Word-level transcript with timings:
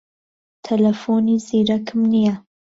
تەلەفۆنی 0.65 1.37
زیرەکم 1.47 1.99
نییە. 2.11 2.35